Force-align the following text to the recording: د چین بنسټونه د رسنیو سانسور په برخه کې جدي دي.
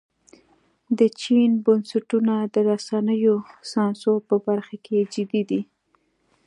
د 0.99 0.99
چین 1.21 1.49
بنسټونه 1.65 2.33
د 2.53 2.55
رسنیو 2.69 3.35
سانسور 3.71 4.19
په 4.29 4.35
برخه 4.47 4.75
کې 4.85 5.09
جدي 5.13 5.41
دي. 5.49 5.61